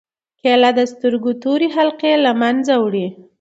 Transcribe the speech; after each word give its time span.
کېله 0.41 0.69
د 0.77 0.79
سترګو 0.91 1.31
تور 1.41 1.61
حلقې 1.75 2.13
له 2.25 2.31
منځه 2.41 2.73
وړي. 2.83 3.07